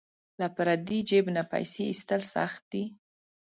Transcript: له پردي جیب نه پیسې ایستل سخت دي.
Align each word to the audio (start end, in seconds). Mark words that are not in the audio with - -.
له 0.39 0.47
پردي 0.55 0.99
جیب 1.09 1.25
نه 1.35 1.43
پیسې 1.51 1.81
ایستل 1.87 2.21
سخت 2.35 2.61
دي. 2.71 2.83